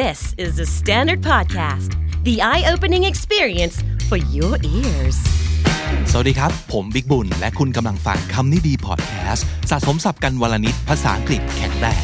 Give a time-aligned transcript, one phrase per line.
[0.00, 1.90] This is the Standard Podcast,
[2.24, 3.76] the eye opening experience
[4.08, 5.18] for your ears.
[6.10, 12.02] สวัสดีครับ ผมบิ๊กบุญ และคุณกำลังฟังคำนี้ดีพอดแคสต์สะสมสับกันวลนิดภาษาอังกฤษแข็งแรง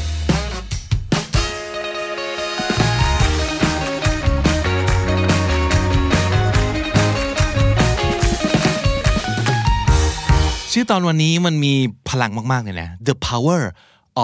[10.72, 11.74] ชื่อตอนวันนี้มันมี
[12.08, 13.60] พลังมาก ๆ เลยนะ The power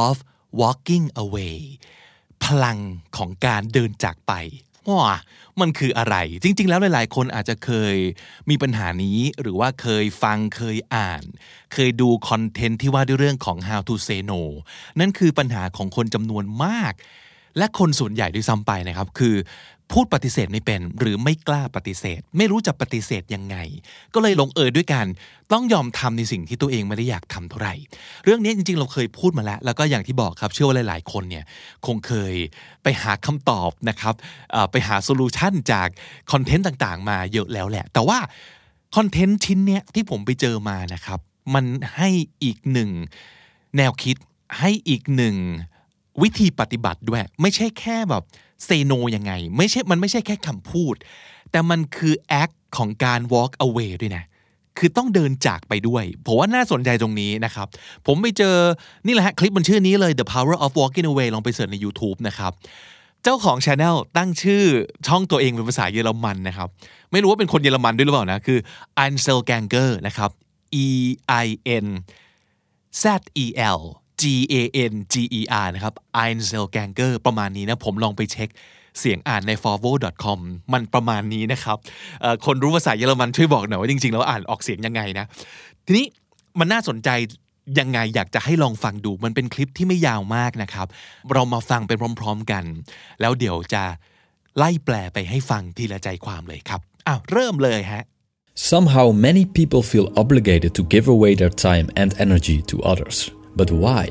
[0.05, 0.15] of
[0.63, 1.57] walking away
[2.45, 2.79] พลัง
[3.17, 4.33] ของการเดินจากไป
[4.89, 5.17] ว้า
[5.61, 7.97] มันคืออะไร จริง ๆ แล้วหลาย ๆ คนอาจจะเคย
[8.51, 11.23] มีปัญหานี้หรือว่าเคยฟังเคยอ่าน
[11.73, 14.41] เคยดูคอนเทนต์ที่ว่าด้วยเรื่องของ how to say no
[15.01, 16.93] นั่นคือปัญหาของคนจำนวนมาก
[17.59, 19.35] และคนส่วนใหญ่ด้วยซ้ำไปนะครับ คือ
[19.93, 23.57] พูดปฏิเสธไม่เป็นหรือไม่กล้าปฏิเสธ ไม่รู้จะปฏิเสธยังไง
[24.15, 25.07] ก็เลยลงเอยด้วยกัน
[25.53, 27.75] ต้องยอมทำในสิ่งที่ตัวเองไม่ได้อยากทำเท่าไหร่
[28.25, 31.45] เรื่องนี้จริงๆ เราเคยพูดมาแล้ว แล้วก็อย่างที่บอกครับเชื่อว่าหลายๆ คนเนี่ย
[31.87, 32.35] คงเคย
[32.83, 34.15] ไปหาคำตอบนะครับ
[34.71, 35.89] ไปหา solution จาก
[36.33, 38.19] คอนเทนต์ต่างๆ มาเยอะแล้วแหละ แต่ว่า
[38.97, 41.21] คอนเทนต์ชิ้นเนี้ยที่ผมไปเจอมานะครับ
[41.55, 41.65] มัน
[41.97, 42.09] ให้
[42.45, 42.91] อีกหนึ่ง
[43.77, 44.17] แนวคิด
[44.59, 45.37] ให้อีกหนึ่ง
[46.23, 48.23] วิธีปฏิบัติด้วย ไม่ใช่แค่แบบ
[48.65, 50.95] say no ยังไง ไม่ใช่มันไม่ใช่แค่คำพูด
[51.51, 54.25] แต่มันคือแอคของการ walk away ด้วยนะ
[54.79, 57.67] คือต้องเดินจากไปด้วยผมว่าน่าสนใจตรงนี้นะครับ
[58.07, 58.57] ผมไปเจอ
[59.07, 62.53] นี่แหละคลิปมันชื่อนี้เลย The Power of Walking Away ลองไปเสิร์ชใน YouTube นะครับ
[63.23, 64.65] เจ้าของ Channel ตั้งชื่อ
[65.07, 66.69] ช่องตัวเองเป็นภาษาเยอรมันนะครับ
[67.13, 68.59] ไม่รู้ว่าเป็นคนเยอรมันด้วยหรือเปล่านะ คือ
[69.05, 70.31] a n s e l Ganger นะครับ
[70.85, 70.89] E
[71.45, 71.47] I
[71.85, 71.87] N
[73.03, 73.05] Z
[73.45, 73.47] E
[73.79, 73.81] L
[74.21, 74.55] G A
[74.91, 77.01] N G E R นะครับ e i n s e l g a n g
[77.05, 78.49] e r ประมาณนี้นะ ผมลองไปเช็ค
[79.01, 79.91] เสียงอ่านใน f o r v o
[80.25, 80.39] com
[80.73, 81.77] มันประมาณนี้นะครับ
[82.47, 85.27] คนรู้ภาษาเยอรมันช่วยบอกหน่อยว่าจริงๆ แล้วอ่านออกเสียงยังไงนะ
[85.87, 86.07] ทีนี้
[86.59, 87.09] มันน่าสนใจ
[87.81, 90.87] ยังไงอยากจะให้ลองฟังดู มันเป็นคลิปที่ไม่ยาวมากนะครับ
[91.33, 92.65] เรามาฟังไปพร้อมๆกัน
[93.21, 93.85] แล้วเดี๋ยวจะ
[94.57, 98.05] ไล่แปลไปให้ฟังทีละใจความเลยครับ อ้าวเริ่มเลยฮะ
[98.73, 103.17] Somehow, many people feel obligated to give away their time and energy to others.
[103.57, 104.05] But why?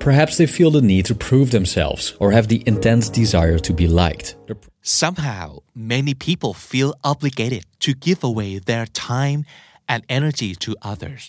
[0.00, 3.86] Perhaps they feel the need to prove themselves or have the intense desire to be
[3.86, 4.36] liked.
[4.82, 9.44] Somehow, many people feel obligated to give away their time
[9.88, 11.22] and energy to others.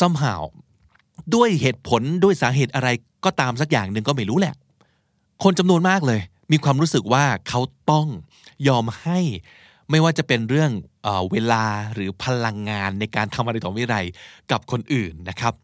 [0.00, 0.40] Somehow
[1.34, 2.88] ด้วยเหตุผลด้วยสาเหตุอะไร
[3.24, 4.54] ก็ตามสักอย่างหนึ่งก็ไม่รู้แหละ
[5.42, 6.20] คนจำนวนมากเลย
[6.52, 7.60] มีความรู้สึกว่าเขา
[7.90, 8.06] ต้อง
[8.68, 9.20] ยอมให้
[9.90, 10.70] ไม่ว่าจะเป็นเรื่อง
[11.02, 11.64] เอเวลา
[11.94, 13.96] หรือพลังงานในการทำอะไรต่อไม่ไร
[14.50, 15.54] กับคนอื่นนะครับ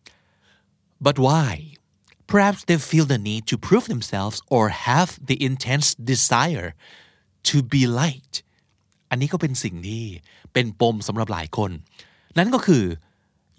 [1.00, 1.74] But why?
[2.26, 6.74] Perhaps they feel the need to prove themselves or have the intense desire
[7.44, 8.36] to be liked.
[9.10, 10.04] อันนี้ก็เป็นสิ่งที่
[10.52, 11.70] เป็นปมสำหรับหลายคน
[12.38, 12.84] นั่นก็คือ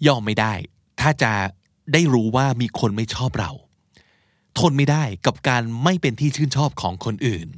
[0.06, 0.52] ยอมไม่ได้
[1.00, 1.32] ถ้าจะ
[1.92, 3.50] ได้รู้ว่ามีคนไม่ชอบเรา
[4.58, 7.48] ทนไม่ได้กับการไม่เป็นที่ชื่นชอบของคนอื่น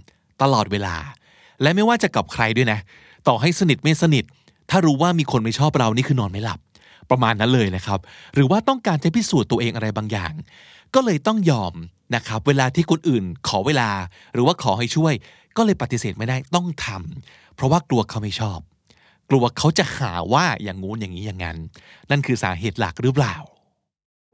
[0.42, 0.96] ตลอดเวลา
[1.62, 2.80] และไม่ว่าจะกับใครด้วยนะ
[3.28, 4.24] ต่อให้สนิทไม่สนิท
[4.70, 6.60] ถ้ารู้ว่ามีคนไม่ชอบเรานี่คือนอนไม่หลับ
[7.10, 8.00] ประมาณนั้นเลยนะครับ
[8.34, 10.32] หรือว่าต้องการจะพิสูจน์ตัวเองอะไรบางอย่าง
[10.94, 11.74] ก็เลยต้องยอม
[12.14, 13.90] นะครับ เวลาที่คนอื่นขอเวลา
[14.34, 15.14] หรือว่าขอให้ช่วย
[15.56, 18.58] ก็เลยปฏิเสธไม่ได้ต้องทำเพราะว่ากลัวเขาไม่ชอบ
[19.30, 21.56] กลัวเขาจะหาว่าอย่างงู้นอย่างนี้อย่างนั้น
[22.10, 23.34] นั่นคือสาเหตุหลักหรือเปล่า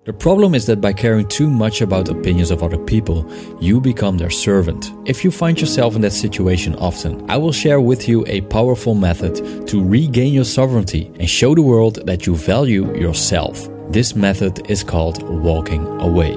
[0.07, 3.29] The problem is that by caring too much about opinions of other people,
[3.61, 4.93] you become their servant.
[5.05, 8.95] If you find yourself in that situation often, I will share with you a powerful
[8.95, 13.69] method to regain your sovereignty and show the world that you value yourself.
[13.91, 16.37] This method is called walking away.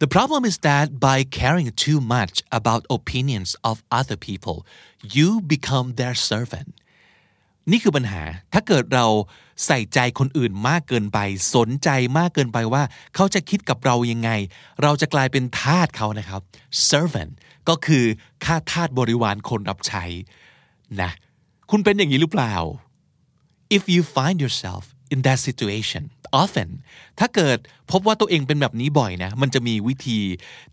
[0.00, 4.66] The problem is that by caring too much about opinions of other people,
[5.00, 6.74] you become their servant.
[7.70, 9.06] นี่คือปัญหาถ้าเกิดเรา
[9.66, 11.18] ใส่ใจคนอื่นมากเกินไป
[11.54, 11.88] สนใจ
[12.18, 12.82] มากเกินไปว่า
[13.14, 14.30] เขาจะคิดกับเรายังไง
[14.82, 16.40] เราจะกลายเป็นทาสเขานะครับ
[16.88, 17.32] servant
[17.68, 18.04] ก็คือ
[18.44, 20.04] ข้าทาสบริวารคนรับใช้
[21.02, 21.10] นะ
[21.70, 22.54] คุณเป็นอย่างนี้หรือเปล่า
[23.76, 26.04] if you find yourself in that situation
[26.42, 26.68] often
[27.18, 27.58] ถ้าเกิด
[27.90, 30.20] พบว่าตัวเองเป็นแบบนี้บ่อยนะ มันจะมีวิธี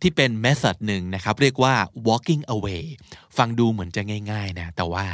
[0.02, 1.74] ที่เป็น method หนึ่งนะครับ เรียกว่า
[2.08, 2.84] walking away
[3.38, 4.02] ฟังดูเหมือนจะ
[4.32, 5.06] ง่าย ๆ นะ แต่ว่า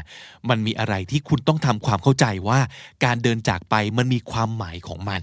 [0.50, 2.60] มันมีอะไรที่คุณต้องทำความเข้าใจว่า
[3.06, 5.22] การเดินจากไปมันมีความหมายของมัน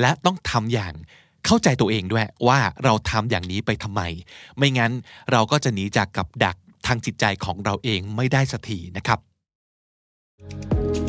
[0.00, 0.94] และต้องทำอย่าง
[1.46, 4.02] เข้าใจตัวเองด้วยว่าเราทำอย่างนี้ไปทำไม
[4.56, 4.92] ไม่งั้น
[5.32, 6.56] เราก็จะหนีจากกับดัก
[6.86, 9.18] ทางจิตใจของเราเองไม่ได้สักทีนะครับ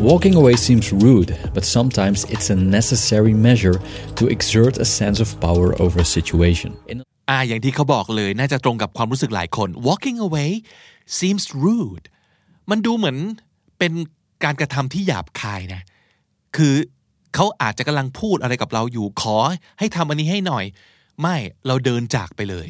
[0.10, 3.78] Walking away seems rude, but sometimes it's a necessary measure
[4.18, 6.72] to exert a sense of power over a situation.
[7.30, 10.50] อ่าอย่างที่เขาบอกเลยน่าจะตรงกับความรู้สึกหลายคน walking away
[11.20, 12.06] seems rude
[12.70, 13.18] มันดูเหมือน
[13.80, 13.94] เป็น
[14.44, 15.82] การกระทำที่หยาบคายนะ
[16.56, 16.74] คือ
[17.36, 19.38] เขาอาจจะกำลังพูดอะไรกับเราอยู่ขอ
[19.80, 20.66] ให้ทำอันนี้ให้หน่อย
[21.22, 21.36] ไม่
[21.68, 22.70] เราเดินจากไปเลย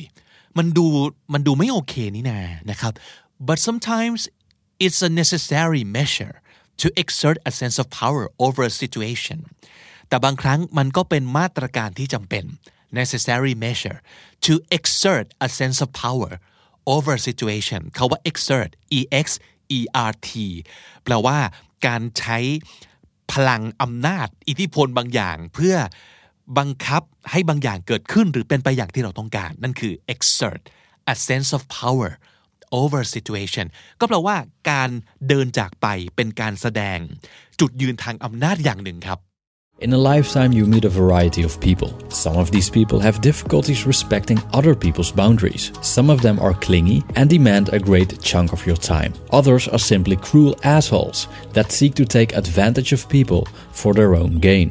[0.57, 0.85] มันดู
[1.33, 2.39] มันดูไม่โอเคนี่นา
[2.71, 2.91] นะครับ
[3.47, 4.19] but sometimes
[4.85, 6.35] it's a necessary measure
[6.81, 9.39] to exert a sense of power over a situation
[10.07, 12.43] แต่บางครั้งมันก็เป็นมาตรการที่จำเป็น
[12.99, 13.99] necessary measure
[14.45, 16.31] to exert a sense of power
[16.93, 19.27] over a situation เขาว่า exert e x
[19.77, 19.79] e
[20.09, 20.31] r t
[21.03, 21.37] แปลว่า
[21.87, 22.37] การใช้
[23.31, 25.75] พลังอำนาจ อิทธิพลบางอย่าง เพื่อ
[26.57, 27.01] บังคับ
[27.31, 30.61] ให้บางอย่างเกิดขึ้นหรือเป็นไปอย่างที่เราต้องการ นั่นคือ exert
[31.13, 32.11] a sense of power
[32.79, 33.65] over situation
[33.99, 34.37] ก็แปลว่า
[34.71, 34.89] การ
[35.27, 36.99] เดินจากไปเป็นการแสดง
[37.59, 39.19] จุดยืนทางอำนาจอย่างหนึ่งครับ
[39.85, 41.91] In a lifetime, you meet a variety of people.
[42.23, 45.63] Some of these people have difficulties respecting other people's boundaries.
[45.95, 49.11] Some of them are clingy and demand a great chunk of your time.
[49.39, 51.19] Others are simply cruel assholes
[51.55, 53.43] that seek to take advantage of people
[53.81, 54.69] for their own gain.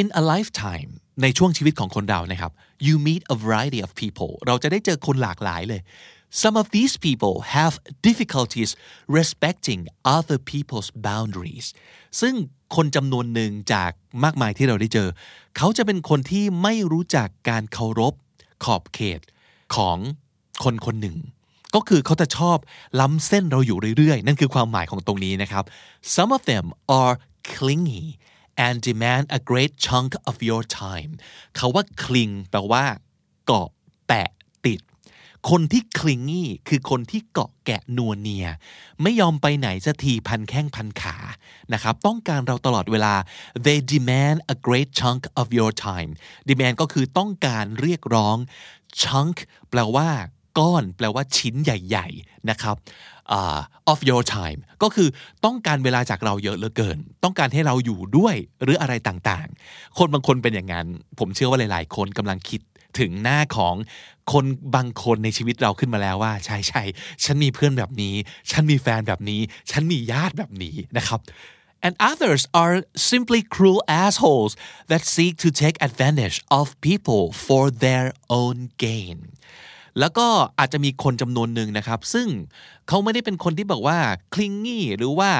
[0.00, 0.90] in a lifetime
[1.22, 2.52] ในช่วงชีวิตของคนเรานะครับ
[2.86, 5.80] you meet a variety of people เราจะได้เจอคนหลากหลายเลย
[6.30, 7.74] some of these people have
[8.08, 8.70] difficulties
[9.18, 9.80] respecting
[10.16, 11.66] other people's boundaries
[12.20, 12.34] ซึ่ง
[12.76, 13.90] คนจำนวนหนึ่งจาก
[14.24, 15.08] มากมายที่เราได้เจอ
[15.56, 18.14] เขาจะเป็นคนที่ไม่รู้จักการเคารพ
[18.64, 19.20] ขอบเขต
[19.76, 19.98] ของ
[20.64, 21.16] คนคนหนึ่ง
[21.74, 22.58] ก็คือเขาจะชอบ
[23.00, 25.64] ล้ำเส้นเราอยู่เรื่อยๆ นั่นคือความหมายของตรงนี้นะครับ
[26.14, 26.66] some of them
[27.00, 27.14] are
[27.52, 28.04] clingy
[28.66, 31.12] and demand a great chunk of your time
[31.56, 32.84] เขาว่า cling แปลว่า
[33.46, 33.68] เกาะ
[34.06, 34.30] แปะ
[34.66, 34.80] ติด
[35.50, 38.46] คนที่ clingy คือคนที่เกาะแกะนัวเนีย
[39.02, 41.16] ไม่ยอมไปไหนสักทีพันแข้งพันขา
[41.72, 43.14] นะครับต้องการเราตลอดเวลา
[43.64, 46.10] they demand a great chunk of your time
[46.48, 48.36] demand ก็คือต้องการเรียกร้อง
[49.02, 49.36] chunk
[49.70, 50.08] แปลว่า
[50.58, 52.76] ก้อน แปลว่าชิ้นใหญ่ ๆ นะครับ
[53.38, 53.60] uh,
[53.92, 55.08] of your time ก็คือ
[55.44, 60.86] ต้องการเวลาจากเราเยอะเหลือเกิน ต้องการให้เราอยู่ด้วยหรืออะไรต่างๆ คนบางคนเป็นอย่างนั้น
[61.18, 62.60] ผมเชื่อว่าหลายๆ คนกำลังคิด
[63.00, 63.74] ถึงหน้าของ
[64.32, 64.44] คน
[64.74, 66.82] บางคนในชีวิตเราขึ้นมาแล้วว่า ใช่ใช่
[67.24, 68.14] ฉันมีเพื่อนแบบนี้
[68.50, 69.40] ฉันมีแฟนแบบนี้
[69.70, 71.20] ฉันมีญาติแบบนี้นะครับ
[71.86, 72.76] and others are
[73.10, 74.52] simply cruel assholes
[74.90, 78.06] that seek to take advantage of people for their
[78.40, 79.18] own gain
[80.00, 80.26] แล้วก็
[80.58, 82.28] อาจจะมีคนจำนวนหนึ่งนะครับ ซึ่ง
[82.88, 83.98] เขาไม่ได้เป็นคนที่บอกว่า
[84.34, 85.30] คลิงงี้หรือว่า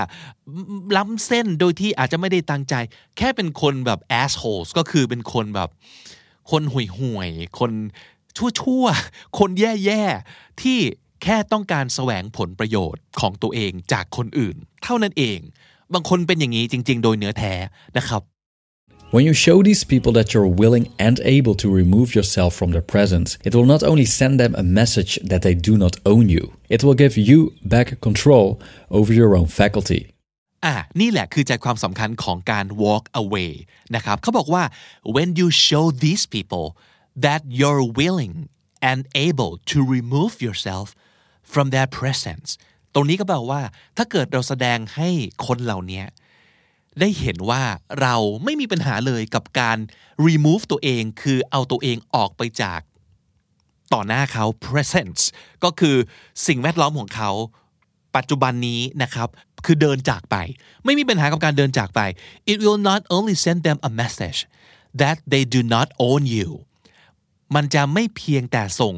[0.96, 2.74] ล้ำเส้นโดยที่อาจจะไม่ได้ตั้งใจ
[3.16, 5.68] แค่เป็นคนแบบ assholes ก็คือเป็นคนแบบ
[6.50, 7.72] คนห่วยห่วยๆคน
[8.36, 9.50] ชั่วๆคน
[9.84, 10.78] แย่ๆที่
[11.22, 15.38] แค่ต้องการแสวงผลประโยชน์ของตัวเองจากคนอื่น เท่านั้นเอง
[15.94, 17.54] บางคนเป็นอย่างนี้จริง ๆ โดยเนื้อแท้
[17.98, 18.22] นะครับ
[19.14, 22.86] When you show these people that you're willing and able to remove yourself from their
[22.94, 26.44] presence, it will not only send them a message that they do not own you,
[26.68, 28.60] it will give you back control
[28.90, 30.02] over your own faculty.
[30.66, 33.52] อะนี่แหละคือใจความสำคัญของการ walk away
[33.94, 34.62] นะครับเขาบอกว่า
[35.14, 36.66] when you show these people
[37.24, 38.34] that you're willing
[38.90, 40.86] and able to remove yourself
[41.52, 42.48] from their presence
[42.94, 43.62] ตรงนี้ก็แปลว่า
[43.96, 45.08] ถ้าเกิดเราแสดงให้
[45.46, 46.02] คนเหล่านี้
[47.00, 47.62] ได้เห็นว่า
[48.00, 48.14] เรา
[48.44, 49.78] ไม่มีปัญหาเลยกับการ
[50.26, 52.80] remove ตัวเองคือเอาตัวเองออกไปจาก
[53.92, 55.22] ต่อหน้าเขา presence
[55.64, 55.96] ก็คือ
[56.46, 57.30] สิ่งแวดล้อมของเขา
[58.16, 59.28] ปัจจุบันนี้นะครับ
[59.66, 60.36] คือเดินจากไป
[60.84, 62.00] ไม่มีปัญหากับการเดินจากไป
[62.52, 64.40] it will not only send them a message
[65.00, 66.48] that they do not own you
[67.54, 68.94] มันจะไม่เพียงแต่ส่ง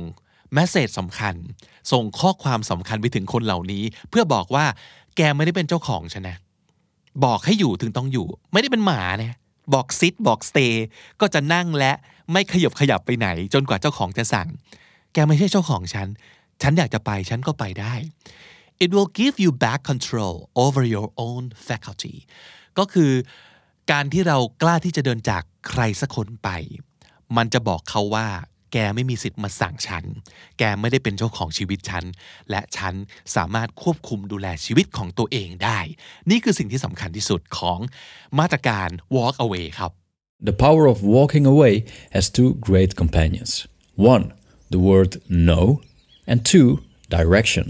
[0.55, 1.35] แมสเซจสำคัญ
[1.93, 4.65] ส่งข้อความสำคัญไปถึงคนเหล่านี้ เพื่อบอกว่า
[5.17, 6.39] แกไม่ได้เป็นเจ้าของฉันนะ
[7.25, 9.35] บอกให้อยู่ถึงต้องอยู่ ไม่ได้เป็นหมาเนี่ย
[9.75, 10.87] บอกซิดบอกสเตย์
[11.21, 11.93] ก็จะนั่งและ
[12.33, 14.49] ไม่ขยบขยับไปไหน จนกว่าเจ้าของจะสั่ง
[15.15, 16.09] แกไม่ใช่เจ้าของฉัน
[16.63, 17.95] ฉันอยากจะไปฉันก็ไปได้
[18.85, 22.17] it will give you back control over your own faculty
[22.79, 23.13] ก็คือ
[23.93, 26.49] การที่เรากล้าที่จะเดินจากใครสักคนไป
[27.37, 28.29] มันจะบอกเขาว่า
[28.73, 30.05] แกไม่มีสิทธิ์มาสั่งฉัน
[30.59, 32.05] แกไม่ได้เป็นเจ้าของชีวิตฉัน
[32.51, 32.95] และฉัน
[33.37, 35.79] สามารถควบคุมดูแลชีวิตของตัวเองได้
[36.31, 37.79] นี่คือสิ่งที่สำคัญที่สุดของ
[38.39, 39.93] มาตรการ walk away ครับ
[40.49, 41.75] The power of walking away
[42.17, 43.51] has two great companions.
[44.13, 44.25] One,
[44.75, 45.13] the word
[45.51, 45.63] no,
[46.31, 46.69] and two,
[47.17, 47.67] direction.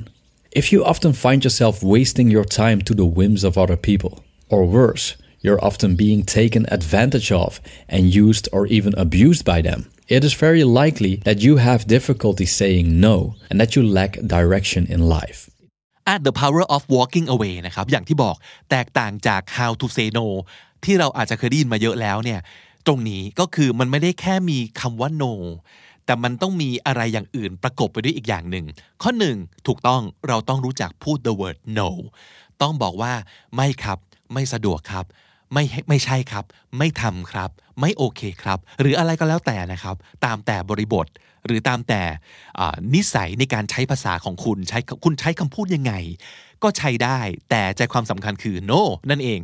[0.57, 4.13] If you often find yourself wasting your time to the whims of other people,
[4.49, 5.05] or worse,
[5.41, 7.59] you're often being taken advantage of
[7.89, 12.45] and used or even abused by them, it is very likely that you have difficulty
[12.45, 15.49] saying no and that you lack direction in life.
[16.05, 18.35] at the power of walking away นะครับ อย่างที่บอก
[18.71, 20.25] แตกต่างจาก how to say no
[20.83, 22.39] ที่เราอาจจะเคยได้ยินมาเยอะแล้วเนี่ย
[22.87, 25.33] ตรงนี้ก็คือมันไม่ได้แค่มีคำว่า no
[26.08, 28.66] แต่มันต้องมีอะไรอย่างอื่นประกบไปด้วยอีกอย่างหนึ่ง
[29.02, 29.36] ข้อหนึ่ง
[29.66, 31.88] ถูกต้องเราต้องรู้จักพูด the word no
[32.62, 33.12] ต้องบอกว่า
[33.56, 33.98] ไม่ครับ
[34.32, 35.04] ไม่สะดวกครับ
[35.52, 36.44] ไม่ไม่ใช่ครับ
[36.78, 37.50] ไม่ทำครับ
[37.80, 41.06] ไม่โอเคครับ หรืออะไรก็แล้วแต่นะครับ ตามแต่บริบท
[41.46, 42.02] หรือตามแต่
[42.94, 45.92] นิสัยในการใช้ภาษาของคุณใช้คุณใช้คำพูดยังไง
[46.62, 47.18] ก็ใช้ได้
[47.50, 49.40] แต่ใจความสำคัญคือ no นั่นเอง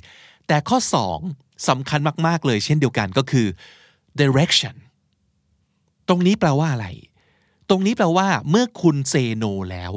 [0.49, 0.79] แต่ข้อ
[1.23, 3.47] 2สำคัญมาก ๆ เลยเช่นเดียวกันก็คือ
[4.21, 4.75] direction
[6.09, 6.87] ตรงนี้แปลว่าอะไร
[7.69, 9.93] ตรงนี้แปลว่า เมื่อคุณเซโนแล้ว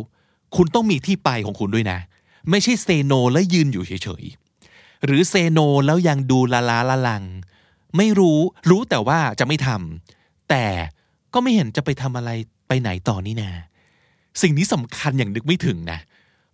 [0.56, 2.00] คุณต้องมีที่ไปของคุณด้วยนะ
[2.50, 7.24] ไม่ใช่เซโนแล้วยืนอยู่เฉยๆ หรือเซโนแล้วยังดูละลาละลัง
[7.98, 10.66] ไม่รู้รู้แต่ว่าจะไม่ทำแต่
[11.34, 12.32] ก็ไม่เห็นจะไปทำอะไร
[12.68, 13.52] ไปไหนต่อนี่นา
[14.42, 16.00] สิ่งนี้สำคัญอย่างนึกไม่ถึงนะ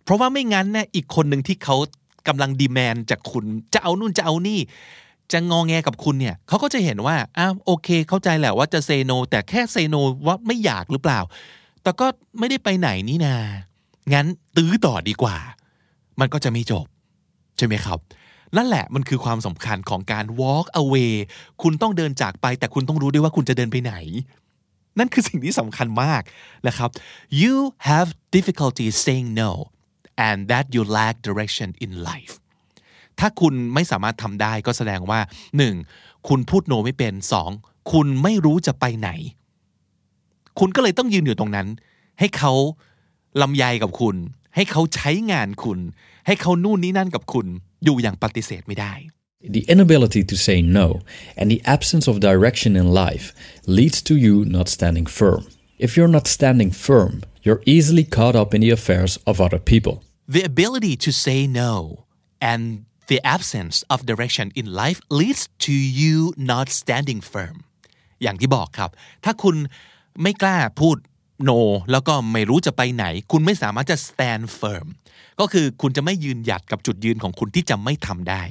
[0.02, 1.76] เพราะว่าไม่งั้นนะอีกคนหนึ่งที่เขา
[2.28, 3.44] กำลังดีแมนจากคุณ
[3.74, 4.60] จะเอานู่นจะเอานี่
[5.32, 9.94] จะงองแงกับคุณเนี่ยเขาก็จะเห็นว่าอ้าวโอเค เข้าใจแหละว่าจะเซโน แต่แค่เซโน
[10.26, 11.20] ว่าไม่อยากหรือเปล่า
[11.82, 12.06] แต่ก็
[12.38, 13.36] ไม่ได้ไปไหนนี่นา
[14.12, 14.26] งั้น
[14.56, 15.36] ตื้อต่อดีกว่า
[16.20, 16.86] มันก็จะไม่จบ
[17.56, 17.98] ใช่ไหมครับ
[18.56, 21.12] นั่นแหละมันคือความสำคัญของการ walk away
[21.62, 23.94] คุณต้องเดินจากไป แต่คุณต้องรู้ด้วยว่าคุณจะเดินไปไหน
[24.98, 26.22] นั่นคือสิ่งที่สำคัญมาก
[26.66, 26.90] นะครับ
[27.42, 27.54] you
[27.88, 29.50] have difficulty saying no
[30.28, 32.34] and that you lack direction in life
[33.20, 35.20] ถ้าคุณไม่สามารถทำได้ก็แสดงว่า
[35.74, 36.28] 1.
[36.28, 37.14] คุณพูดโนไม่เป็น
[37.54, 37.92] 2.
[37.92, 39.10] คุณไม่รู้จะไปไหน
[40.58, 41.68] คุณก็เลยต้องยืนอยู่ตรงนั้น
[42.18, 42.52] ให้เขา
[43.42, 44.16] ลำยายกับคุณ
[44.54, 45.78] ให้เขาใช้งานคุณ
[46.26, 47.46] ให้เขานู่นนี่นั่นกับคุณ
[47.84, 48.94] อยู่อย่างปฏิเสธไม่ได้
[49.56, 50.86] The inability to say no
[51.38, 53.26] and the absence of direction in life
[53.78, 55.42] leads to you not standing firm.
[55.86, 57.12] If you're not standing firm,
[57.44, 59.94] you're easily caught up in the affairs of other people.
[60.36, 61.72] The ability to say no
[62.50, 62.62] and
[63.10, 66.16] the absence of direction in life leads to you
[66.50, 67.56] not standing firm
[68.22, 68.90] อย่างที่บอกครับ
[69.24, 69.56] ถ้าคุณ
[70.22, 70.96] ไม่กล้าพูด
[71.48, 71.60] no
[71.92, 74.86] แล้วก็ไม่รู้จะไปไหน คุณไม่สามารถจะ stand firm
[75.40, 78.42] ก็คือคุณจะไม่ยืนหยัดกับจุดยืนของคุณที่จะไม่ทำได้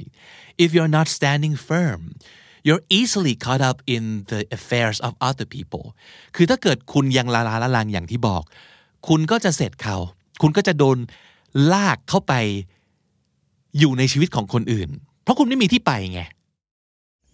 [0.64, 2.00] if you're not standing firm
[2.66, 5.84] you're easily caught up in the affairs of other people
[6.36, 8.42] คือถ้าเกิดคุณยังลาลาละลังอย่างที่บอก
[9.08, 9.96] คุณก็จะเสร็จเขา
[10.42, 10.98] คุณก็จะโดน
[11.72, 12.34] ลากเข้าไป
[13.79, 14.89] อยู่ในชีวิตของคนอื่น
[15.23, 16.21] เพราะคุณไม่มีที่ไปไง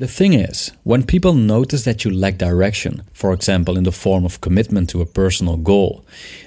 [0.03, 4.25] The thing is, when people notice that you lack direction, for example in the form
[4.25, 6.03] of commitment to a personal goal,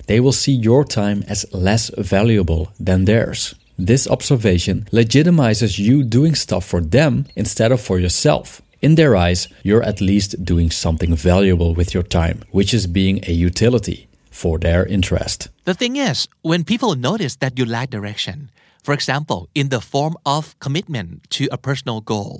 [0.09, 3.55] they will see your time as less valuable than theirs.
[3.79, 8.61] This observation legitimizes you doing stuff for them instead of for yourself.
[8.83, 13.25] In their eyes, you're at least doing something valuable with your time, which is being
[13.27, 15.49] a utility for their interest.
[15.65, 18.51] The thing is, when people notice that you lack direction,
[18.86, 22.36] for example, in the form of commitment to a personal goal,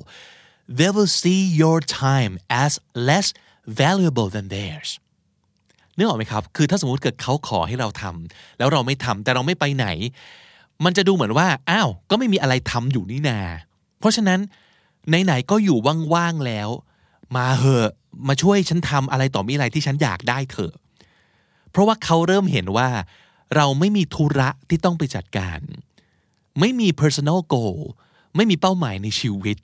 [0.78, 2.34] they will see your time
[2.64, 2.72] as
[3.10, 3.28] less
[3.82, 4.90] valuable than theirs
[5.98, 9.88] นึกออกไหมครับ คือถ้าสมมติเกิดเขาขอให้เราทำแล้วเราไม่ทำแต่เราไม่ไปไหน
[10.86, 13.40] มันจะดูเหมือนว่า อ้าว ก็ไม่มีอะไรทำอยู่นี่นา
[14.00, 14.40] เพราะฉะนั้น
[15.24, 15.78] ไหนๆก็อยู่
[16.14, 16.70] ว่างๆแล้ว
[17.36, 17.92] มาเหอะ
[18.28, 20.74] มาช่วยฉันทำอะไรต่อมีอะไรที่ฉันอยากได้เถอะ
[21.72, 22.90] เพราะว่าเขาเริ่มเห็นว่า
[23.56, 25.60] เราไม่มีธุระที่ต้องไปจัดการ
[26.60, 27.78] ไม่มี personal goal
[28.36, 29.58] ไม่มีเป้าหมายในชีวิต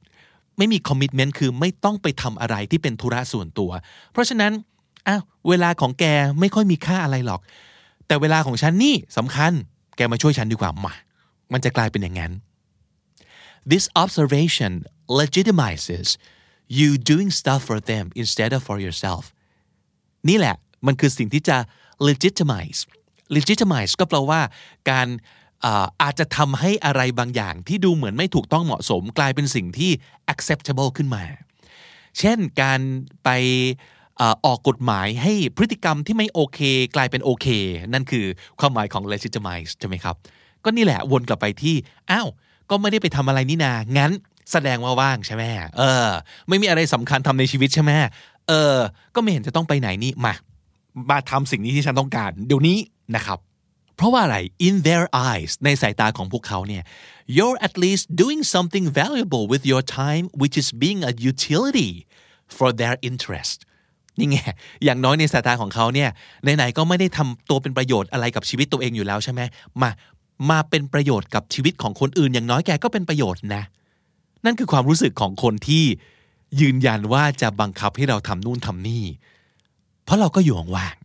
[0.57, 3.71] ไม่มี commitment คือไม่ต้องไปทำอะไรที่เป็นธุระส่วนตัว
[4.11, 4.51] เพราะฉะนั้น
[5.07, 6.05] อ้าวเวลาของแก
[6.39, 7.41] ไม่ค่อยมีค่าอะไรหรอก
[8.07, 9.51] แต่เวลาของฉันนี่สำคัญ
[9.97, 10.93] แกมาช่วยฉันดีกว่ามา
[11.53, 12.31] มันจะกลายเป็นอย่างนั้น
[13.71, 14.71] This observation
[15.19, 16.07] legitimizes
[16.79, 19.23] you doing stuff for them instead of for yourself
[20.29, 20.55] นี่แหละ
[20.85, 21.57] มันคือสิ่งที่จะ
[22.07, 22.79] legitimize
[23.37, 24.41] legitimize ก็แปลว่า
[24.89, 25.07] การ
[26.01, 29.91] อาจจะทำให้อะไรบางอย่างที่ดูเหมือนไม่ถูกต้องเหมาะสมกลายเป็นสิ่งที่
[30.33, 31.23] acceptable ขึ้นมา
[32.19, 32.79] เช่นการ
[33.23, 33.29] ไป
[34.45, 36.59] ออกกฎหมายให้พฤติกรรมที่ไม่โอเค
[36.95, 37.47] กลายเป็นโอเค
[37.93, 38.25] นั่นคือ
[38.59, 40.15] ความหมายของ legitimize ใช่ไหมครับ
[40.63, 41.75] ก็นี่แหละวนกลับไปที่
[42.11, 42.27] อ้าว
[42.69, 44.11] ก็ไม่ได้ไปทำอะไรนี่นา งั้น
[44.51, 45.43] แสดงว่าว่างใช่ไหม
[45.77, 46.09] เออ
[46.47, 47.91] ไม่มีอะไรสำคัญทำในชีวิตใช่ไหม
[48.47, 48.75] เออ
[49.15, 50.33] ก็ไม่เห็นจะต้องไปไหนนี่ มา
[51.09, 52.77] มาทำสิ่งนี้ที่ฉันต้องการ เดี๋ยวนี้
[53.15, 53.39] นะครับ
[53.99, 54.37] เพราะว่าอะไร
[54.67, 56.83] in their eyes ในสายตาของพวกเขาเนี่ย
[57.35, 61.91] you're at least doing something valuable with your time which is being a utility
[62.57, 63.57] for their interest
[64.19, 64.37] นี่ไง
[64.85, 66.09] อย่างน้อยในสายตาของเขาเนี่ย
[66.43, 69.41] ไหนๆก็ไม่ได้ทำตัวเป็นประโยชน์อะไรกับชีวิตตัวเองอยู่แล้วใช่ไหม
[69.81, 69.89] มา
[70.49, 73.63] มาเป็นประโยชน์กับชีวิตของคนอื่น อย่างน้อยแกก็เป็นประโยชน์นะ
[74.45, 75.83] นั่นคือความรู้สึกของคนที่
[76.61, 79.05] ยืนยันว่าจะบังคับให้เราทำนู่นทำนี่
[80.03, 80.95] เพราะเราก็อยู่ว่าง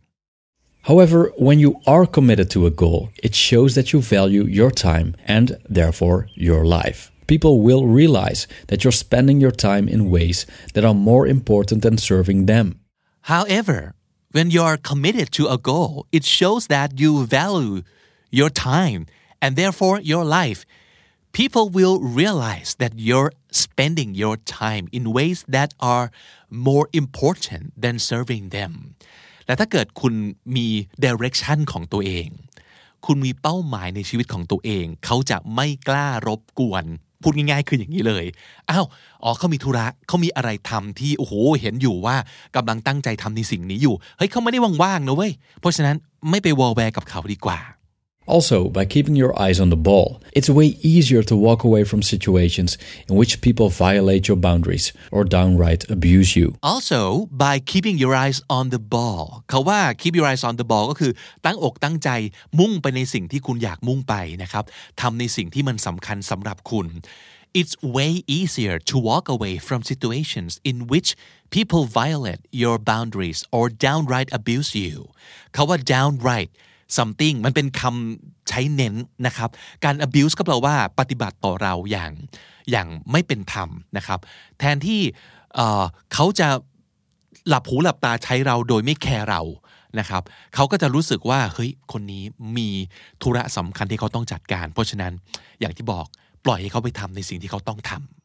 [0.85, 5.15] However, when you are committed to a goal, it shows that you value your time
[5.25, 7.11] and, therefore, your life.
[7.25, 11.97] People will realize that you're spending your time in ways that are more important than
[11.97, 12.81] serving them.
[13.21, 13.95] However,
[14.31, 17.81] when you are committed to a goal, it shows that you value
[18.29, 19.07] your time
[19.41, 20.67] and, therefore, your life.
[21.35, 26.09] people will realize that you're spending your time in ways that are
[26.49, 28.95] more important than serving them
[29.47, 30.13] และถ้าเกิดคุณ
[30.55, 30.67] มี
[31.05, 32.27] direction ของตัวเอง
[33.05, 36.85] คุณมีเป้าหมายในชีวิตของตัวเอง เขาจะไม่กล้ารบกวน
[37.21, 38.25] พูดง่ายๆคืออย่างนี้เลย
[38.71, 38.85] อ้าว
[39.23, 42.15] อ๋อเขามีธุระเขามีอะไรทำที่ โอ้โห เห็นอยู่ว่า
[42.55, 45.95] กำลังตั้งใจทำในสิ่งนี้อยู่ เฮ้ยเขาไม่ได้ว่างๆนะเว้ย เพราะฉะนั้น
[46.29, 47.59] ไม่ไปวอลแวร์กับเขาดีกว่า
[48.26, 52.00] Also, by keeping your eyes on the ball, it's way easier to walk away from
[52.00, 56.46] situations in which people violate your boundaries or downright abuse you.
[56.62, 57.00] also
[57.46, 61.12] by keeping your eyes on the ball เขาว่า keep your eyes on the ball ก็คือ
[61.46, 62.10] ตั้งอกตั้งใจ
[62.58, 64.64] มุ่งไปในสิ่งที่คุณอยากมุ่งไปนะครับ
[65.00, 66.86] ทำในสิ่งที่มันสำคัญสำหรับคุณ
[67.60, 71.08] It's way easier to walk away from situations in which
[71.56, 74.96] people violate your boundaries or downright abuse you
[75.52, 76.50] เขาว่า downright
[76.97, 78.95] something มันเป็นคำใช้เน้น
[79.27, 79.49] นะครับ
[79.83, 82.11] การ abuse ก็แปลว่าปฏิบัติต่อเราอย่าง
[82.71, 84.19] อย่างไม่เป็นธรรมนะครับ
[84.59, 85.01] แทนที่
[85.55, 86.47] เอ่อเขาจะ
[87.47, 89.41] หลับหูหลับตาใช้เราโดยไม่แคร์เรา
[89.99, 90.23] นะครับ
[90.55, 92.23] เขาก็จะรู้สึกว่าเฮ้ยคนนี้
[92.57, 92.69] มี
[93.21, 95.13] ธุระสำคัญที่เขาต้องจัดการ เพราะฉะนั้น
[95.59, 96.05] อย่างที่บอก
[96.45, 98.24] ปล่อยให้เขาไปทำในสิ่งที่เขาต้องทำ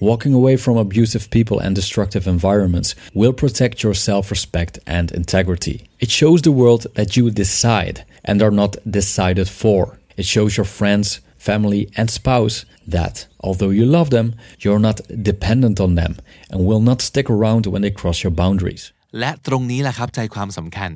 [0.00, 5.76] Walking away from abusive people and destructive environments will protect your self respect and integrity.
[5.98, 9.98] It shows the world that you decide and are not decided for.
[10.16, 15.80] It shows your friends, family, and spouse that, although you love them, you're not dependent
[15.80, 16.16] on them
[16.50, 18.84] and will not stick around when they cross your boundaries.
[19.18, 20.90] และตรงนี้แหละครับใจความสำคัญ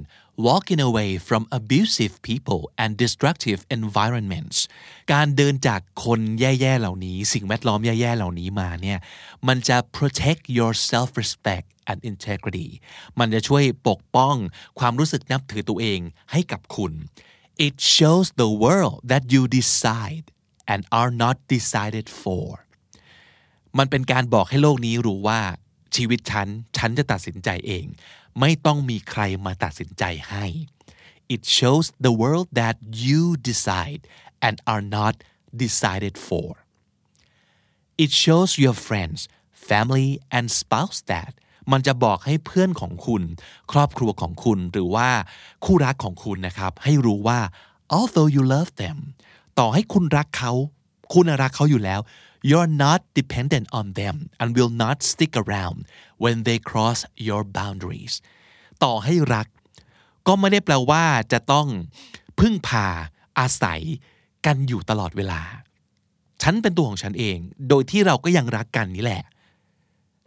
[0.47, 4.57] walking away from abusive people and destructive environments
[5.13, 8.99] การเดินจากคนแย่ๆเหล่านี้ สิ่งแวดล้อมแย่ๆเหล่านี้มาเนี่ย
[9.47, 12.69] มันจะ protect your self respect and integrity
[13.19, 14.35] มันจะช่วยปกป้อง
[14.79, 15.99] ความรู้สึกนับถือตัวเอง
[16.31, 16.93] ให้กับคุณ
[17.67, 20.25] it shows the world that you decide
[20.71, 22.45] and are not decided for
[23.77, 25.41] มันเป็นการบอกให้โลกนี้รู้ว่า
[25.95, 27.85] ชีวิตฉัน ฉันจะตัดสินใจเอง
[28.39, 30.45] ไม่ต้องมีใครมาตัดสินใจให้
[31.35, 34.01] It shows the world that you decide
[34.45, 35.15] and are not
[35.63, 36.49] decided for
[38.03, 39.19] It shows your friends
[39.69, 41.33] family and spouse that
[41.71, 43.23] มันจะบอกให้เพื่อนของคุณ
[43.71, 45.09] ครอบครัวของคุณหรือว่า
[45.65, 47.39] คู่รักของคุณนะครับ ให้รู้ว่า
[47.97, 48.97] although you love them
[49.59, 50.53] ต่อให้คุณรักเขา
[51.13, 51.99] คุณรักเขาอยู่แล้ว
[52.49, 55.79] you're not dependent on them and will not stick around
[56.23, 58.15] when they cross your boundaries
[58.83, 59.47] ต่อให้รัก
[60.27, 61.67] ก็ไม่ได้แปลว่าจะต้อง
[62.39, 62.87] พึ่งพา
[63.39, 63.81] อาศัย
[64.45, 65.41] กันอยู่ตลอดเวลา
[66.41, 67.37] ฉันเป็นตัวของฉันเอง
[67.69, 69.23] โดยที่เราก็ยังรักกันนี่แหละ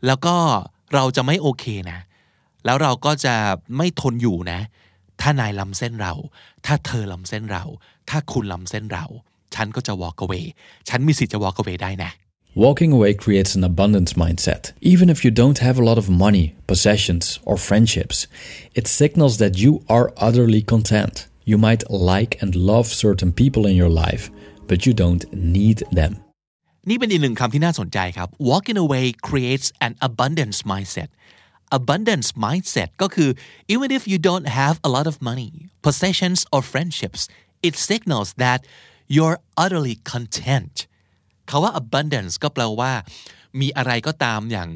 [0.06, 0.36] แล้วก็
[0.94, 1.98] เราจะไม่โอเคนะ
[2.64, 3.34] แล้วเราก็จะ
[3.76, 4.60] ไม่ทนอยู่นะ
[5.20, 6.12] ถ้านายล้ำเส้นเรา
[6.66, 7.64] ถ้าเธอล้ำเส้นเรา
[8.08, 9.04] ถ้าคุณล้ำเส้นเรา
[9.54, 10.44] ฉันก็จะ walk away
[10.88, 12.10] ฉันมีสิทธิ์จะ walk away ได้นะ
[12.65, 14.71] Walking away creates an abundance mindset.
[14.81, 18.17] Even if you don't have a lot of money, possessions, or friendships,
[18.73, 21.27] it signals that you are utterly content.
[21.45, 24.31] You might like and love certain people in your life,
[24.69, 26.13] but you don't need them.
[26.89, 31.09] นี่เป็นอีกหนึ่งคำที่น่าสนใจครับ walking away creates an abundance mindset
[31.77, 33.29] abundance mindset ก็คือ
[33.73, 35.51] even if you don't have a lot of money
[35.87, 37.21] possessions or friendships
[37.67, 38.59] it signals that
[39.15, 40.75] you're utterly content
[41.52, 42.92] คาว่า abundance ก็แปลว่า
[43.60, 44.70] มีอะไรก็ตามอย่าง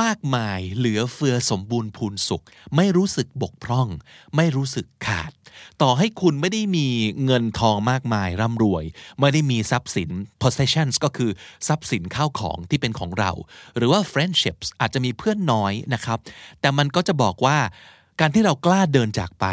[0.00, 2.44] มากมายเหลือเฟือสมบูรณ์พูนสุข
[2.76, 3.88] ไม่รู้สึกบกพร่อง
[4.36, 5.32] ไม่รู้สึกขาด
[5.82, 6.88] ต่อให้คุณไม่ได้มี
[7.24, 8.84] เงินทองมากมายร่ำรวย
[9.20, 10.10] ไม่ได้มีทรัพย์สิน
[10.42, 11.30] possessions ก็คือ
[11.68, 13.30] ทรัพย์สินข้าวของที่เป็นของเรา
[13.76, 16.18] หรือว่า friendships อาจจะมีเพื่อนน้อยนะครับ
[16.60, 17.58] แต่มันก็จะบอกว่า
[18.20, 19.46] การที่เรากล้าเดินจากไป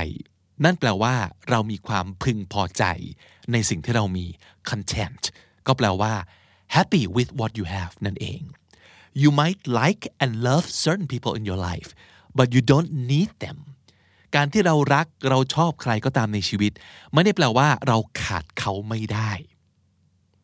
[0.64, 1.16] นั่นแปลว่า
[1.50, 2.84] เรามีความพึงพอใจ
[3.52, 4.26] ในสิ่งที่เรามี
[4.70, 5.24] content
[5.68, 6.14] ก็แปลว่า
[6.77, 8.41] happy with what you have นั่นเอง
[9.23, 11.89] you might like and love certain people in your life
[12.39, 13.59] but you don't need them
[14.37, 16.73] การที่เรารักเราชอบใครก็ตามในชีวิต
[17.15, 19.33] ไม่ได้แปลว่าเราขาดเขาไม่ได้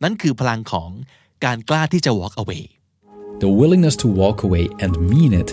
[0.02, 0.90] นั่นคือพลังของ
[1.44, 2.64] การกล้าที่จะ walk away
[3.44, 5.50] The willingness to walk away and mean it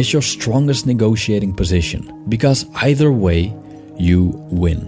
[0.00, 2.00] is your strongest negotiating position
[2.34, 3.40] because either way,
[4.08, 4.20] you
[4.62, 4.80] win.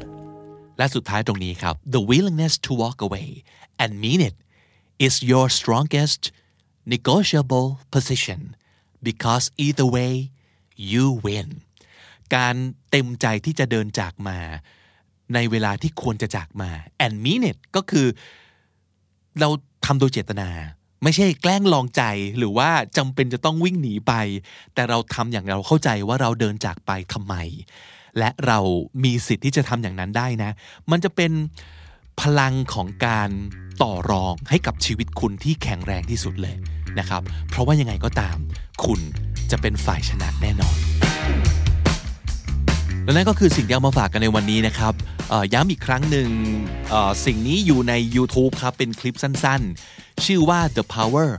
[0.78, 3.28] และสุดท้ายตรงนี้ครับ the willingness to walk away
[3.82, 4.37] and mean it
[5.05, 6.21] is your strongest
[6.93, 8.41] negotiable position
[9.07, 10.13] because either way
[10.91, 11.49] you win
[12.35, 12.55] การ
[12.91, 14.39] เต็มใจที่จะเดินจากมา
[15.33, 16.71] ในเวลาที่ควรจะจากมา
[17.05, 18.07] and mean it ก็คือ
[19.39, 19.49] เรา
[19.85, 20.49] ทำโดยเจตนา
[21.03, 22.03] ไม่ใช่แกล้งลองใจ
[22.38, 24.13] หรือว่าจำเป็นจะต้องวิ่งหนีไป
[24.73, 27.35] แต่เราทำอย่างเราเข้าใจว่าเราเดินจากไปทำไม
[28.17, 28.59] และเรา
[29.03, 30.51] มีสิทธิ์ที่จะทำอย่างนั้นได้นะ
[30.91, 31.31] มันจะเป็น
[32.21, 33.29] พลังของการ
[33.81, 36.55] ต่อรองให้กับชีวิตคุณที่แข็งแรงที่สุดเลย
[36.99, 38.37] นะครับ เพราะว่ายังไงก็ตาม
[38.85, 38.99] คุณ
[39.51, 40.75] จะเป็นฝ่ายชนะแน่นอน
[43.03, 44.93] และนั่นก็คือสิ่งที่เอามาฝากกันในวันนี้นะครับ
[45.53, 46.29] ย้ำอีกครั้งหนึ่ง
[47.25, 51.29] สิ่งนี้อยู่ใน YouTube ครับ เป็นคลิปสั้นๆ ชื่อว่า The Power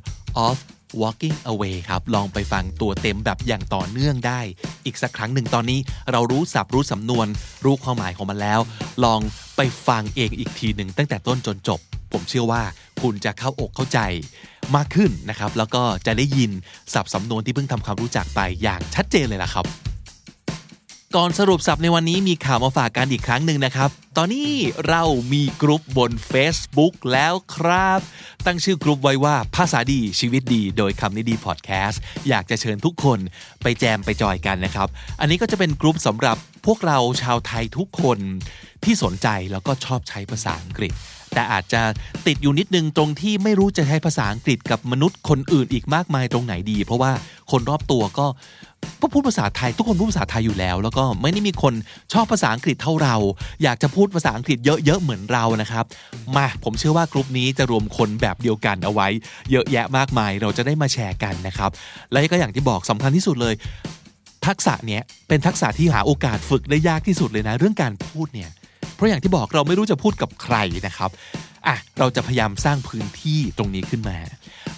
[0.46, 0.56] of
[1.00, 4.40] Walking Away ครับ ลองไปฟังตัวเต็มแบบอย่างต่อเนื่องได้
[4.84, 5.80] อีกสักครั้งหนึ่งตอนนี้
[6.12, 7.26] เรารู้สับรู้สำนวน
[7.64, 8.60] รู้ความหมายของมันแล้ว
[9.04, 9.20] ลอง
[9.56, 11.80] ไปฟังเองอีกทีหนึ่งตั้งแต่ต้นจนจบ
[12.12, 12.62] ผมเชื่อว่า
[13.02, 13.98] คุณจะเข้าอกเข้าใจ
[14.76, 16.50] มากขึ้นนะครับ แล้วก็จะได้ยิน
[16.94, 19.66] สับสำนวนที่เพิ่งทำความรู้จักไปอย่างชัดเจนเลยล่ะครับ
[21.16, 24.50] ก่อนสรุปสับในวันนี้มีข่าวมาฝากกันอีกครั้งหนึ่งนะครับ ตอนนี้
[24.88, 28.00] เรามีกลุ่มบน Facebook แล้วครับ
[28.46, 33.18] ตั้งชื่อกลุ่มไว้ว่าภาษาดีชีวิตดี โดยคำนี้ดีพอดแคสต์อยากจะเชิญทุกคน
[33.62, 34.88] ไปแจมไปจอยกันนะครับ
[35.20, 38.18] อันนี้ก็จะเป็นกลุ่มสำหรับพวกเราชาวไทยทุกคน
[38.84, 40.92] ที่สนใจแล้วก็ชอบใช้ภาษาอังกฤษ
[41.34, 41.80] แต่อาจจะ
[42.26, 47.12] ติดอยู่นิดนึงตรงที่ไม่รู้จะใช้ภาษาอังกฤษกับมนุษย์คนอื่นอีกมากมายตรงไหนดี เพราะว่า
[47.50, 48.26] คนรอบตัวก็
[49.02, 51.74] ก็พูดภาษาไทย ทุกคนพูดภาษาไทยอยู่แล้ว แล้วก็ไม่ได้มีคน
[52.12, 53.16] ชอบภาษาอังกฤษเท่าเรา
[53.62, 55.84] อยากจะพูดภาษาอังกฤษเยอะๆเหมือนเรานะครับ
[56.36, 59.08] มาผมเชื่อว่ากลุ่มนี้จะรวมคนแบบเดียวกันเอาไว้
[59.50, 61.70] เยอะแยะมากมายเราจะได้มาแชร์กันนะครับ
[62.10, 63.54] และก็อย่างที่บอกสำคัญที่สุดเลย
[64.46, 68.50] ทักษะเนี้ยเป็นทักษะที่หาโอกาสฝึกได้ยากที่สุดเลยนะ เรื่องการพูดเนี่ย
[69.00, 71.10] เพราะอย่างที่บอกเราไม่รู้จะพูดกับใครนะครับ
[71.66, 74.18] อะเราจะพยายามสร้างพื้นที่ตรงนี้ขึ้นมา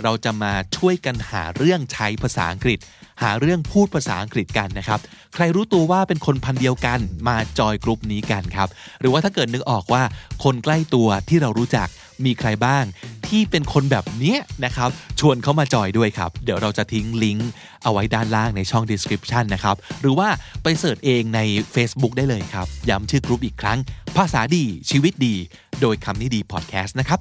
[0.03, 2.79] เราจะมาช่วยกันหาเรื่องใช้ภาษาอังกฤษ
[3.23, 5.01] หาเรื่องพูดภาษาอังกฤษกันนะครับ
[5.35, 8.69] ใครรู้ตัวว่าเป็นคนพันเดียวกันมาจอยกลุ่มนี้กันครับ
[9.01, 10.03] หรือว่าถ้าเกิดนึกออกว่า
[10.45, 11.89] คนใกล้ตัวที่เรารู้จัก
[12.25, 12.85] มีใครบ้าง
[13.29, 17.51] ที่เป็นคนแบบนี้นะครับ ชวนเขามาจอยด้วยครับ เดี๋ยวเราจะทิ้งลิงก์
[17.83, 20.29] เอาไว้ด้านล่างในช่อง description นะครับ หรือว่า
[20.63, 21.41] ไป search เองใน
[21.75, 23.79] Facebook ได้เลยครับ ย้ำชื่อกลุ่มอีกครั้ง
[24.17, 25.35] ภาษาดีชีวิตดี
[25.81, 27.21] โดยคำนี้ดีพอดแคสต์นะครับ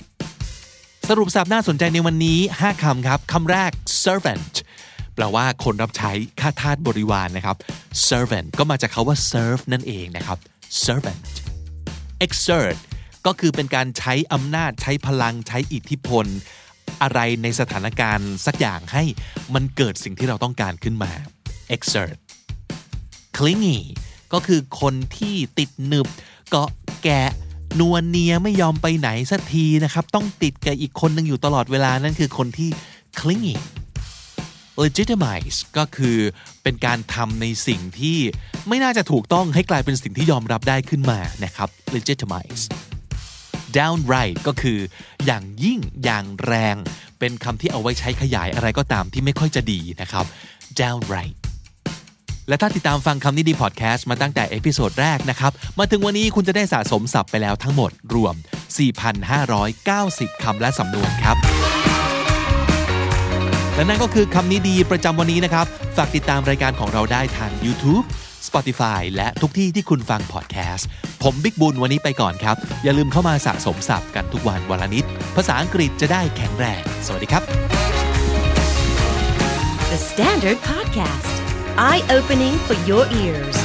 [1.10, 3.72] สรุปศัพท์น่าสนใจในวันนี้ 5คำครับคำแรก
[4.04, 4.54] servant
[5.16, 7.56] แปลว่าคนรับใช้ข้าทาสบริวารนะครับ
[8.08, 10.38] servant ก็มาจากคำว่า serve นั่นเองนะครับ
[10.86, 11.32] servant
[12.26, 12.78] exert
[13.26, 16.26] ก็คือเป็นการใช้อำนาจใช้พลังใช้อิทธิพล
[17.02, 19.04] อะไรในสถานการณ์สักอย่างให้
[19.54, 21.12] มันเกิดสิ่งที่เราต้องการขึ้นมา
[21.76, 22.18] exert
[23.38, 23.80] clingy
[24.34, 26.08] ก็คือคนที่ติดหนึบ
[26.50, 26.70] เกาะ
[27.04, 27.30] แกะ
[27.80, 32.70] นวลเนียไม่ยอมไปไหนสักทีนะครับ ต้องติดกับอีกคนหนึ่งอยู่ตลอดเวลานั่นคือคนที่
[33.20, 33.56] clingy
[34.84, 36.18] legitimize ก็คือ
[36.64, 38.18] เป็นการทำในสิ่งที่
[38.68, 42.64] ไม่น่าจะถูกต้องให้กลายเป็นสิ่งที่ยอมรับได้ขึ้นมานะครับ legitimize
[43.80, 44.80] downright ก็คือ
[45.26, 46.76] อย่างยิ่งอย่างแรง
[47.20, 50.26] เป็นคำที่เอาไว้ใช้ขยายอะไรก็ตามที่ไม่ค่อยจะดีนะครับ
[50.82, 51.36] downright
[52.48, 58.36] และถ้าติดตามฟังคำนี้ดีพอดแคสต์มาตั้งแต่ episode แรกนะครับ มาถึงวันนี้คุณจะได้สะสมศัพท์ไปแล้วทั้งหมดรวม
[59.60, 61.38] 4,590 คำและสำนวนครับ
[63.76, 65.66] และนั่นก็คือคำนี้ดีประจำวันนี้นะครับ
[65.98, 68.06] ฝากติดตามรายการของเราได้ทาง YouTube
[68.48, 70.88] Spotify และทุกที่ที่คุณฟังพอดแคสต์
[71.24, 77.44] ผมบิ๊กบุญวันนี้ไปก่อนครับ อย่าลืมเข้ามาสะสมศัพท์กันทุกวันวันละนิด ภาษาอังกฤษจะได้แข็งแรง สวัสดีครับ
[79.92, 81.36] The Standard Podcast
[81.90, 83.58] Eye Opening for Your Ears